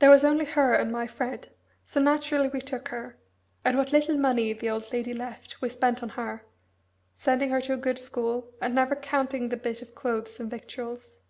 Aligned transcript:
There 0.00 0.10
was 0.10 0.22
only 0.22 0.44
her 0.44 0.74
and 0.74 0.92
my 0.92 1.06
Fred, 1.06 1.48
so 1.82 1.98
naturally 1.98 2.48
we 2.48 2.60
took 2.60 2.88
her, 2.88 3.16
and 3.64 3.78
what 3.78 3.90
little 3.90 4.18
money 4.18 4.52
the 4.52 4.68
old 4.68 4.92
lady 4.92 5.14
left 5.14 5.62
we 5.62 5.70
spent 5.70 6.02
on 6.02 6.10
her, 6.10 6.44
sending 7.16 7.48
her 7.48 7.60
to 7.62 7.72
a 7.72 7.76
good 7.78 7.98
school, 7.98 8.52
and 8.60 8.74
never 8.74 8.94
counting 8.94 9.48
the 9.48 9.56
bit 9.56 9.80
of 9.80 9.94
clothes 9.94 10.38
and 10.38 10.50
victuals. 10.50 11.22